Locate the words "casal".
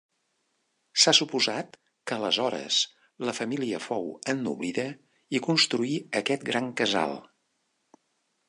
6.83-7.19